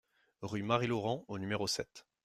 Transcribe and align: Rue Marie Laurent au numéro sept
Rue 0.41 0.63
Marie 0.63 0.87
Laurent 0.87 1.25
au 1.27 1.37
numéro 1.37 1.67
sept 1.67 2.07